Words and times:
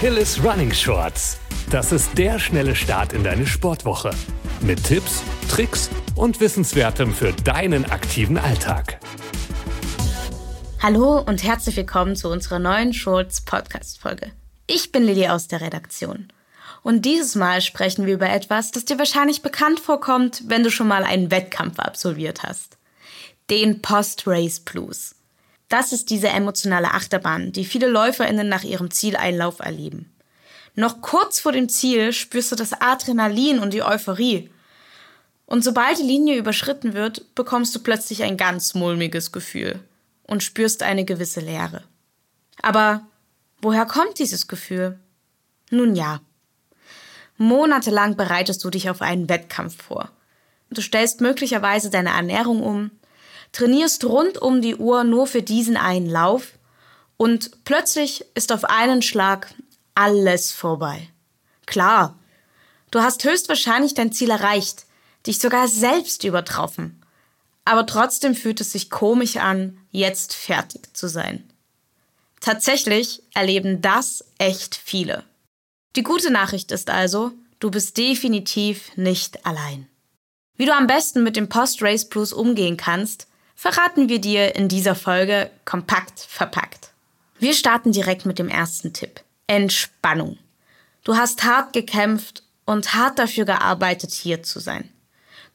Achilles 0.00 0.42
Running 0.42 0.72
Shorts. 0.72 1.36
Das 1.68 1.92
ist 1.92 2.16
der 2.16 2.38
schnelle 2.38 2.74
Start 2.74 3.12
in 3.12 3.22
deine 3.22 3.46
Sportwoche. 3.46 4.12
Mit 4.62 4.82
Tipps, 4.82 5.22
Tricks 5.50 5.90
und 6.14 6.40
Wissenswertem 6.40 7.12
für 7.12 7.34
deinen 7.44 7.84
aktiven 7.84 8.38
Alltag. 8.38 8.98
Hallo 10.82 11.20
und 11.20 11.44
herzlich 11.44 11.76
willkommen 11.76 12.16
zu 12.16 12.30
unserer 12.30 12.58
neuen 12.58 12.94
Shorts 12.94 13.42
Podcast 13.42 14.00
Folge. 14.00 14.32
Ich 14.66 14.90
bin 14.90 15.02
Lilly 15.02 15.28
aus 15.28 15.48
der 15.48 15.60
Redaktion. 15.60 16.32
Und 16.82 17.04
dieses 17.04 17.34
Mal 17.34 17.60
sprechen 17.60 18.06
wir 18.06 18.14
über 18.14 18.30
etwas, 18.30 18.70
das 18.70 18.86
dir 18.86 18.98
wahrscheinlich 18.98 19.42
bekannt 19.42 19.80
vorkommt, 19.80 20.44
wenn 20.46 20.62
du 20.62 20.70
schon 20.70 20.88
mal 20.88 21.04
einen 21.04 21.30
Wettkampf 21.30 21.78
absolviert 21.78 22.42
hast. 22.42 22.78
Den 23.50 23.82
Post-Race 23.82 24.60
Blues. 24.60 25.14
Das 25.70 25.92
ist 25.92 26.10
diese 26.10 26.28
emotionale 26.28 26.92
Achterbahn, 26.92 27.52
die 27.52 27.64
viele 27.64 27.88
LäuferInnen 27.88 28.48
nach 28.48 28.64
ihrem 28.64 28.90
Zieleinlauf 28.90 29.60
erleben. 29.60 30.12
Noch 30.74 31.00
kurz 31.00 31.38
vor 31.40 31.52
dem 31.52 31.68
Ziel 31.68 32.12
spürst 32.12 32.50
du 32.50 32.56
das 32.56 32.72
Adrenalin 32.72 33.60
und 33.60 33.72
die 33.72 33.82
Euphorie. 33.82 34.50
Und 35.46 35.62
sobald 35.62 35.98
die 35.98 36.02
Linie 36.02 36.36
überschritten 36.36 36.92
wird, 36.92 37.34
bekommst 37.36 37.74
du 37.74 37.78
plötzlich 37.78 38.24
ein 38.24 38.36
ganz 38.36 38.74
mulmiges 38.74 39.30
Gefühl 39.30 39.80
und 40.24 40.42
spürst 40.42 40.82
eine 40.82 41.04
gewisse 41.04 41.40
Leere. 41.40 41.84
Aber 42.62 43.06
woher 43.62 43.86
kommt 43.86 44.18
dieses 44.18 44.48
Gefühl? 44.48 44.98
Nun 45.70 45.94
ja. 45.94 46.20
Monatelang 47.36 48.16
bereitest 48.16 48.64
du 48.64 48.70
dich 48.70 48.90
auf 48.90 49.02
einen 49.02 49.28
Wettkampf 49.28 49.80
vor. 49.80 50.10
Du 50.70 50.82
stellst 50.82 51.20
möglicherweise 51.20 51.90
deine 51.90 52.10
Ernährung 52.10 52.60
um, 52.62 52.90
trainierst 53.52 54.04
rund 54.04 54.38
um 54.38 54.62
die 54.62 54.76
Uhr 54.76 55.04
nur 55.04 55.26
für 55.26 55.42
diesen 55.42 55.76
einen 55.76 56.08
Lauf 56.08 56.52
und 57.16 57.64
plötzlich 57.64 58.24
ist 58.34 58.52
auf 58.52 58.64
einen 58.64 59.02
Schlag 59.02 59.52
alles 59.94 60.52
vorbei. 60.52 61.08
Klar, 61.66 62.18
du 62.90 63.00
hast 63.00 63.24
höchstwahrscheinlich 63.24 63.94
dein 63.94 64.12
Ziel 64.12 64.30
erreicht, 64.30 64.86
dich 65.26 65.38
sogar 65.38 65.68
selbst 65.68 66.24
übertroffen. 66.24 67.02
Aber 67.64 67.86
trotzdem 67.86 68.34
fühlt 68.34 68.60
es 68.60 68.72
sich 68.72 68.90
komisch 68.90 69.36
an, 69.36 69.78
jetzt 69.90 70.34
fertig 70.34 70.96
zu 70.96 71.08
sein. 71.08 71.44
Tatsächlich 72.40 73.22
erleben 73.34 73.82
das 73.82 74.24
echt 74.38 74.74
viele. 74.74 75.24
Die 75.94 76.02
gute 76.02 76.30
Nachricht 76.30 76.72
ist 76.72 76.88
also, 76.88 77.32
du 77.58 77.70
bist 77.70 77.98
definitiv 77.98 78.96
nicht 78.96 79.44
allein. 79.44 79.86
Wie 80.56 80.64
du 80.64 80.74
am 80.74 80.86
besten 80.86 81.22
mit 81.22 81.36
dem 81.36 81.48
Post-Race 81.48 82.08
Blues 82.08 82.32
umgehen 82.32 82.76
kannst, 82.76 83.26
verraten 83.60 84.08
wir 84.08 84.22
dir 84.22 84.56
in 84.56 84.68
dieser 84.68 84.94
Folge 84.94 85.50
kompakt 85.66 86.18
verpackt. 86.18 86.92
Wir 87.38 87.52
starten 87.52 87.92
direkt 87.92 88.24
mit 88.24 88.38
dem 88.38 88.48
ersten 88.48 88.94
Tipp. 88.94 89.20
Entspannung. 89.48 90.38
Du 91.04 91.14
hast 91.14 91.44
hart 91.44 91.74
gekämpft 91.74 92.42
und 92.64 92.94
hart 92.94 93.18
dafür 93.18 93.44
gearbeitet, 93.44 94.14
hier 94.14 94.42
zu 94.42 94.60
sein. 94.60 94.88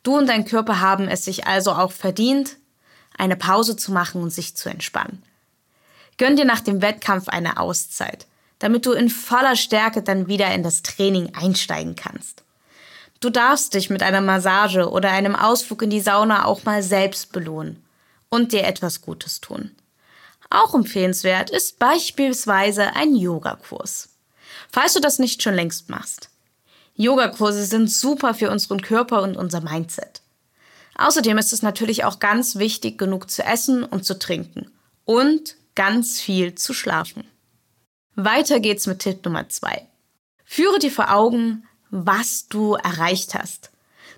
Du 0.04 0.16
und 0.16 0.28
dein 0.28 0.46
Körper 0.46 0.82
haben 0.82 1.08
es 1.08 1.26
sich 1.26 1.48
also 1.48 1.72
auch 1.72 1.92
verdient, 1.92 2.58
eine 3.18 3.36
Pause 3.36 3.76
zu 3.76 3.92
machen 3.92 4.22
und 4.22 4.30
sich 4.30 4.56
zu 4.56 4.70
entspannen. 4.70 5.24
Gönn 6.20 6.36
dir 6.36 6.46
nach 6.46 6.62
dem 6.62 6.84
Wettkampf 6.84 7.28
eine 7.28 7.58
Auszeit, 7.58 8.28
damit 8.60 8.86
du 8.86 8.92
in 8.92 9.10
voller 9.10 9.56
Stärke 9.56 10.04
dann 10.04 10.28
wieder 10.28 10.54
in 10.54 10.62
das 10.62 10.84
Training 10.84 11.34
einsteigen 11.34 11.96
kannst. 11.96 12.44
Du 13.20 13.32
darfst 13.32 13.74
dich 13.74 13.90
mit 13.90 14.04
einer 14.04 14.22
Massage 14.22 14.92
oder 14.92 15.10
einem 15.10 15.36
Ausflug 15.36 15.82
in 15.82 15.90
die 15.90 16.02
Sauna 16.02 16.46
auch 16.46 16.66
mal 16.66 16.84
selbst 16.84 17.32
belohnen 17.32 17.82
und 18.36 18.52
dir 18.52 18.66
etwas 18.66 19.02
Gutes 19.02 19.42
tun. 19.42 19.72
Auch 20.50 20.76
empfehlenswert 20.76 21.50
ist 21.50 21.80
beispielsweise 21.80 22.96
ein 22.96 23.16
Yogakurs. 23.16 24.10
Falls 24.72 24.94
du 24.94 25.00
das 25.00 25.20
nicht 25.20 25.42
schon 25.42 25.56
längst 25.56 25.90
machst. 25.90 26.30
Yogakurse 26.96 27.66
sind 27.66 27.92
super 27.92 28.34
für 28.34 28.52
unseren 28.52 28.82
Körper 28.82 29.22
und 29.22 29.36
unser 29.36 29.62
Mindset. 29.62 30.22
Außerdem 30.98 31.38
ist 31.38 31.52
es 31.52 31.62
natürlich 31.62 32.06
auch 32.06 32.20
ganz 32.20 32.56
wichtig, 32.56 32.98
genug 32.98 33.30
zu 33.30 33.44
essen 33.44 33.84
und 33.84 34.06
zu 34.06 34.18
trinken 34.18 34.72
und 35.04 35.56
ganz 35.76 36.22
viel 36.22 36.56
zu 36.56 36.74
schlafen. 36.74 37.30
Weiter 38.16 38.62
geht's 38.62 38.88
mit 38.88 39.00
Tipp 39.00 39.26
Nummer 39.26 39.50
zwei. 39.50 39.88
Führe 40.46 40.80
dir 40.80 40.92
vor 40.92 41.14
Augen, 41.14 41.68
was 41.90 42.48
du 42.48 42.76
erreicht 42.76 43.34
hast. 43.34 43.72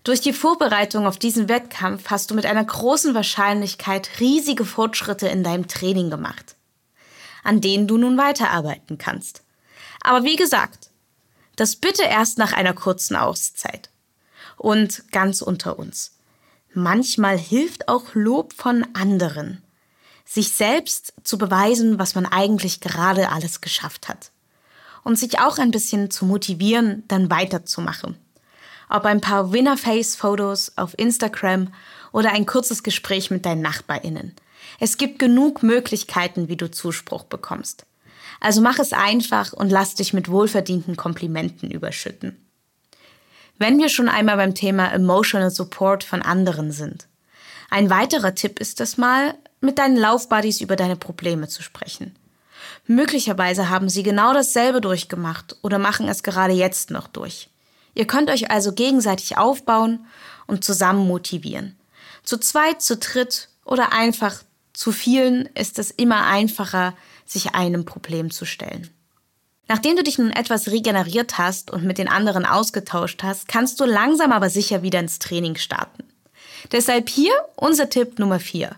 Durch 0.04 0.22
die 0.22 0.34
Vorbereitung 0.34 1.06
auf 1.06 1.18
diesen 1.18 1.50
Wettkampf 1.50 2.10
hast 2.10 2.32
du 2.32 2.36
mit 2.36 2.46
einer 2.46 2.64
großen 2.64 3.14
Wahrscheinlichkeit 3.14 4.10
riesige 4.20 4.66
Fortschritte 4.66 5.28
in 5.28 5.44
deinem 5.44 5.68
Training 5.68 6.10
gemacht, 6.10 6.56
an 7.44 7.62
denen 7.62 7.88
du 7.88 7.98
nun 7.98 8.18
weiterarbeiten 8.18 8.98
kannst. 8.98 9.44
Aber 10.02 10.24
wie 10.24 10.36
gesagt, 10.36 10.92
das 11.56 11.76
bitte 11.76 12.04
erst 12.04 12.38
nach 12.38 12.54
einer 12.54 12.74
kurzen 12.74 13.16
Auszeit. 13.16 13.90
Und 14.58 15.12
ganz 15.12 15.42
unter 15.42 15.78
uns. 15.78 16.18
Manchmal 16.74 17.38
hilft 17.38 17.90
auch 17.90 18.14
Lob 18.14 18.54
von 18.54 18.88
anderen, 18.94 19.64
sich 20.26 20.54
selbst 20.54 21.14
zu 21.24 21.38
beweisen, 21.38 22.00
was 22.00 22.16
man 22.16 22.26
eigentlich 22.26 22.82
gerade 22.82 23.30
alles 23.30 23.62
geschafft 23.62 24.08
hat. 24.08 24.32
Und 25.04 25.18
sich 25.18 25.40
auch 25.40 25.58
ein 25.58 25.72
bisschen 25.72 26.12
zu 26.12 26.26
motivieren, 26.26 27.04
dann 27.08 27.30
weiterzumachen 27.30 28.18
ob 28.90 29.06
ein 29.06 29.22
paar 29.22 29.52
Winnerface-Fotos 29.52 30.74
auf 30.78 30.98
Instagram 30.98 31.74
oder 32.12 32.32
ein 32.32 32.46
kurzes 32.46 32.84
Gespräch 32.84 33.32
mit 33.32 33.46
deinen 33.46 33.62
NachbarInnen. 33.62 34.36
Es 34.80 34.98
gibt 34.98 35.20
genug 35.20 35.64
Möglichkeiten, 35.64 36.50
wie 36.50 36.58
du 36.58 36.70
Zuspruch 36.70 37.24
bekommst. 37.24 37.86
Also 38.40 38.62
mach 38.62 38.80
es 38.80 38.94
einfach 38.94 39.54
und 39.54 39.70
lass 39.70 39.96
dich 39.96 40.14
mit 40.14 40.30
wohlverdienten 40.30 40.96
Komplimenten 40.96 41.72
überschütten. 41.72 42.38
Wenn 43.58 43.80
wir 43.80 43.90
schon 43.90 44.10
einmal 44.10 44.38
beim 44.38 44.54
Thema 44.54 44.92
Emotional 44.94 45.50
Support 45.50 46.04
von 46.04 46.22
anderen 46.22 46.72
sind. 46.72 47.08
Ein 47.70 47.90
weiterer 47.90 48.36
Tipp 48.36 48.60
ist 48.60 48.80
es 48.80 48.98
mal, 48.98 49.34
mit 49.60 49.80
deinen 49.80 49.98
Laufbuddies 49.98 50.62
über 50.62 50.76
deine 50.76 50.96
Probleme 50.96 51.48
zu 51.48 51.64
sprechen. 51.64 52.16
Möglicherweise 52.86 53.70
haben 53.70 53.90
sie 53.90 54.04
genau 54.04 54.34
dasselbe 54.34 54.82
durchgemacht 54.82 55.58
oder 55.64 55.80
machen 55.80 56.08
es 56.08 56.22
gerade 56.22 56.54
jetzt 56.54 56.92
noch 56.92 57.08
durch. 57.08 57.50
Ihr 57.98 58.06
könnt 58.06 58.30
euch 58.30 58.52
also 58.52 58.74
gegenseitig 58.74 59.40
aufbauen 59.40 60.06
und 60.46 60.64
zusammen 60.64 61.08
motivieren. 61.08 61.76
Zu 62.22 62.38
zweit, 62.38 62.80
zu 62.80 62.98
dritt 62.98 63.50
oder 63.66 63.92
einfach 63.92 64.44
zu 64.72 64.92
vielen 64.92 65.48
ist 65.56 65.80
es 65.80 65.90
immer 65.90 66.28
einfacher, 66.28 66.94
sich 67.26 67.56
einem 67.56 67.86
Problem 67.86 68.30
zu 68.30 68.46
stellen. 68.46 68.94
Nachdem 69.68 69.96
du 69.96 70.04
dich 70.04 70.20
nun 70.20 70.30
etwas 70.30 70.68
regeneriert 70.68 71.40
hast 71.40 71.72
und 71.72 71.86
mit 71.86 71.98
den 71.98 72.08
anderen 72.08 72.46
ausgetauscht 72.46 73.24
hast, 73.24 73.48
kannst 73.48 73.80
du 73.80 73.86
langsam 73.86 74.32
aber 74.32 74.52
sicher 74.52 74.84
wieder 74.84 75.00
ins 75.00 75.18
Training 75.18 75.56
starten. 75.56 76.04
Deshalb 76.72 77.10
hier 77.10 77.34
unser 77.56 77.90
Tipp 77.90 78.20
Nummer 78.20 78.40
4. 78.40 78.76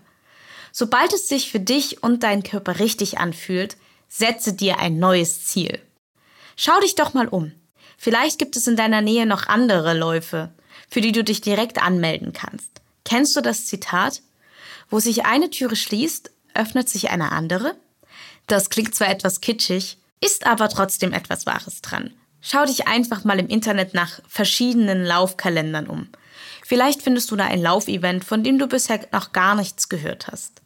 Sobald 0.72 1.12
es 1.12 1.28
sich 1.28 1.52
für 1.52 1.60
dich 1.60 2.02
und 2.02 2.22
deinen 2.22 2.42
Körper 2.42 2.78
richtig 2.78 3.18
anfühlt, 3.18 3.76
setze 4.08 4.54
dir 4.54 4.78
ein 4.78 4.98
neues 4.98 5.44
Ziel. 5.44 5.78
Schau 6.56 6.80
dich 6.80 6.94
doch 6.94 7.12
mal 7.12 7.28
um. 7.28 7.52
Vielleicht 8.02 8.38
gibt 8.38 8.56
es 8.56 8.66
in 8.66 8.76
deiner 8.76 9.02
Nähe 9.02 9.26
noch 9.26 9.46
andere 9.46 9.92
Läufe, 9.92 10.48
für 10.88 11.02
die 11.02 11.12
du 11.12 11.22
dich 11.22 11.42
direkt 11.42 11.82
anmelden 11.82 12.32
kannst. 12.32 12.80
Kennst 13.04 13.36
du 13.36 13.42
das 13.42 13.66
Zitat? 13.66 14.22
Wo 14.88 15.00
sich 15.00 15.26
eine 15.26 15.50
Türe 15.50 15.76
schließt, 15.76 16.30
öffnet 16.54 16.88
sich 16.88 17.10
eine 17.10 17.30
andere? 17.30 17.76
Das 18.46 18.70
klingt 18.70 18.94
zwar 18.94 19.10
etwas 19.10 19.42
kitschig, 19.42 19.98
ist 20.22 20.46
aber 20.46 20.70
trotzdem 20.70 21.12
etwas 21.12 21.44
Wahres 21.44 21.82
dran. 21.82 22.10
Schau 22.40 22.64
dich 22.64 22.88
einfach 22.88 23.24
mal 23.24 23.38
im 23.38 23.48
Internet 23.48 23.92
nach 23.92 24.20
verschiedenen 24.26 25.04
Laufkalendern 25.04 25.86
um. 25.86 26.08
Vielleicht 26.64 27.02
findest 27.02 27.30
du 27.30 27.36
da 27.36 27.44
ein 27.44 27.60
Laufevent, 27.60 28.24
von 28.24 28.42
dem 28.42 28.58
du 28.58 28.66
bisher 28.66 29.06
noch 29.12 29.32
gar 29.32 29.54
nichts 29.54 29.90
gehört 29.90 30.28
hast. 30.28 30.62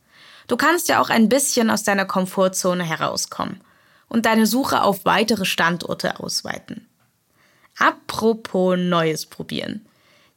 Du 0.47 0.57
kannst 0.57 0.89
ja 0.89 1.01
auch 1.01 1.11
ein 1.11 1.29
bisschen 1.29 1.69
aus 1.71 1.83
deiner 1.83 2.05
Komfortzone 2.05 2.85
herauskommen 2.85 3.61
und 4.09 4.25
deine 4.25 4.47
Suche 4.47 4.83
auf 4.83 5.05
weitere 5.05 5.45
Standorte 5.45 6.21
ausweiten. 6.21 6.87
Apropos 7.79 8.77
Neues 8.79 9.27
probieren. 9.27 9.87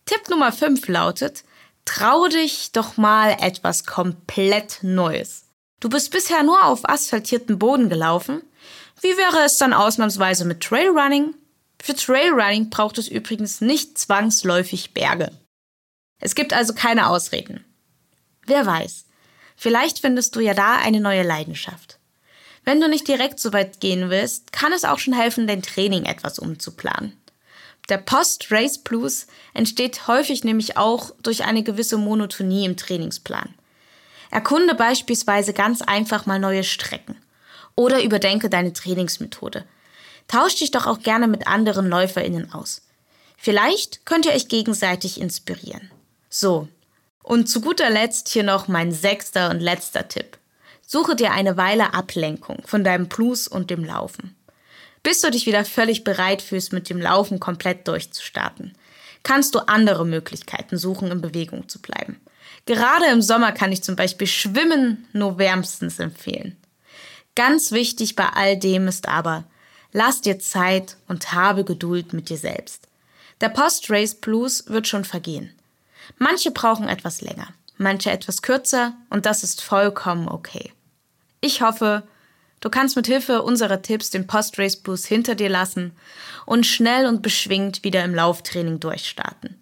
Tipp 0.05 0.29
Nummer 0.29 0.51
5 0.51 0.87
lautet, 0.87 1.43
trau 1.85 2.27
dich 2.27 2.71
doch 2.71 2.97
mal 2.97 3.37
etwas 3.39 3.85
komplett 3.85 4.79
Neues. 4.81 5.45
Du 5.79 5.89
bist 5.89 6.11
bisher 6.11 6.43
nur 6.43 6.65
auf 6.65 6.87
asphaltierten 6.87 7.59
Boden 7.59 7.89
gelaufen. 7.89 8.41
Wie 9.01 9.15
wäre 9.17 9.45
es 9.45 9.57
dann 9.57 9.73
ausnahmsweise 9.73 10.45
mit 10.45 10.61
Trailrunning? 10.61 11.35
Für 11.79 11.95
Trailrunning 11.95 12.69
braucht 12.69 12.97
es 12.97 13.07
übrigens 13.07 13.61
nicht 13.61 13.97
zwangsläufig 13.97 14.93
Berge. 14.93 15.31
Es 16.19 16.33
gibt 16.33 16.53
also 16.53 16.73
keine 16.73 17.09
Ausreden. 17.09 17.63
Wer 18.45 18.65
weiß, 18.65 19.05
vielleicht 19.55 19.99
findest 19.99 20.35
du 20.35 20.39
ja 20.39 20.53
da 20.53 20.77
eine 20.77 20.99
neue 20.99 21.23
Leidenschaft. 21.23 21.99
Wenn 22.63 22.81
du 22.81 22.89
nicht 22.89 23.07
direkt 23.07 23.39
so 23.39 23.53
weit 23.53 23.79
gehen 23.79 24.09
willst, 24.09 24.51
kann 24.51 24.73
es 24.73 24.83
auch 24.83 24.99
schon 24.99 25.13
helfen, 25.13 25.47
dein 25.47 25.61
Training 25.61 26.05
etwas 26.05 26.39
umzuplanen. 26.39 27.16
Der 27.89 27.97
Post-Race 27.97 28.79
Blues 28.79 29.27
entsteht 29.53 30.07
häufig 30.07 30.43
nämlich 30.43 30.77
auch 30.77 31.11
durch 31.23 31.45
eine 31.45 31.63
gewisse 31.63 31.97
Monotonie 31.97 32.65
im 32.65 32.75
Trainingsplan. 32.75 33.53
Erkunde 34.29 34.75
beispielsweise 34.75 35.53
ganz 35.53 35.81
einfach 35.81 36.25
mal 36.25 36.39
neue 36.39 36.63
Strecken 36.63 37.15
oder 37.75 38.03
überdenke 38.03 38.49
deine 38.49 38.73
Trainingsmethode. 38.73 39.65
Tausch 40.27 40.55
dich 40.55 40.71
doch 40.71 40.85
auch 40.85 40.99
gerne 40.99 41.27
mit 41.27 41.47
anderen 41.47 41.87
LäuferInnen 41.87 42.51
aus. 42.51 42.81
Vielleicht 43.37 44.05
könnt 44.05 44.25
ihr 44.25 44.33
euch 44.33 44.49
gegenseitig 44.49 45.21
inspirieren. 45.21 45.91
So. 46.29 46.67
Und 47.23 47.47
zu 47.47 47.61
guter 47.61 47.89
Letzt 47.89 48.29
hier 48.29 48.43
noch 48.43 48.67
mein 48.67 48.91
sechster 48.91 49.49
und 49.49 49.59
letzter 49.59 50.07
Tipp. 50.07 50.37
Suche 50.85 51.15
dir 51.15 51.31
eine 51.31 51.57
Weile 51.57 51.93
Ablenkung 51.93 52.63
von 52.65 52.83
deinem 52.83 53.09
Plus 53.09 53.47
und 53.47 53.69
dem 53.69 53.83
Laufen. 53.83 54.36
Bis 55.07 55.21
du 55.21 55.31
dich 55.31 55.45
wieder 55.45 55.63
völlig 55.63 56.03
bereit 56.03 56.41
fühlst, 56.41 56.73
mit 56.73 56.89
dem 56.89 56.99
Laufen 56.99 57.39
komplett 57.39 57.87
durchzustarten, 57.87 58.73
kannst 59.23 59.55
du 59.55 59.59
andere 59.59 60.05
Möglichkeiten 60.05 60.77
suchen, 60.77 61.09
in 61.09 61.21
Bewegung 61.21 61.69
zu 61.69 61.81
bleiben. 61.81 62.19
Gerade 62.65 63.05
im 63.05 63.21
Sommer 63.21 63.53
kann 63.53 63.71
ich 63.71 63.81
zum 63.81 63.95
Beispiel 63.95 64.27
Schwimmen 64.27 65.07
nur 65.13 65.37
wärmstens 65.37 65.99
empfehlen. 65.99 66.57
Ganz 67.35 67.71
wichtig 67.71 68.17
bei 68.17 68.27
all 68.27 68.57
dem 68.57 68.89
ist 68.89 69.07
aber, 69.07 69.45
lass 69.93 70.19
dir 70.19 70.39
Zeit 70.39 70.97
und 71.07 71.31
habe 71.31 71.63
Geduld 71.63 72.11
mit 72.11 72.27
dir 72.27 72.37
selbst. 72.37 72.89
Der 73.39 73.47
Post-Race 73.47 74.15
Blues 74.15 74.65
wird 74.67 74.89
schon 74.89 75.05
vergehen. 75.05 75.53
Manche 76.17 76.51
brauchen 76.51 76.89
etwas 76.89 77.21
länger, 77.21 77.47
manche 77.77 78.11
etwas 78.11 78.41
kürzer 78.41 78.93
und 79.09 79.25
das 79.25 79.43
ist 79.43 79.61
vollkommen 79.61 80.27
okay. 80.27 80.73
Ich 81.39 81.61
hoffe, 81.61 82.03
du 82.59 82.69
kannst 82.69 82.95
mit 82.95 83.07
Hilfe 83.07 83.41
unserer 83.41 83.81
Tipps 83.81 84.09
den 84.09 84.27
Post-Race 84.27 84.77
Blues 84.77 85.05
hinter 85.05 85.35
dir 85.35 85.49
lassen 85.49 85.91
und 86.45 86.65
schnell 86.65 87.05
und 87.05 87.21
beschwingt 87.21 87.83
wieder 87.83 88.03
im 88.03 88.15
Lauftraining 88.15 88.79
durchstarten. 88.79 89.55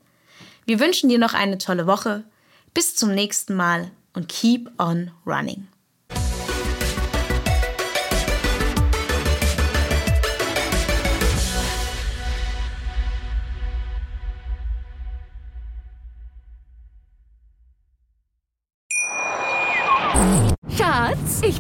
Wir 0.66 0.80
wünschen 0.80 1.10
dir 1.10 1.20
noch 1.20 1.34
eine 1.34 1.58
tolle 1.58 1.88
Woche. 1.88 2.24
Bis 2.74 2.96
zum 2.96 3.14
nächsten 3.14 3.56
Mal 3.56 3.92
und 4.14 4.28
keep 4.28 4.70
on 4.80 5.12
running. 5.26 5.68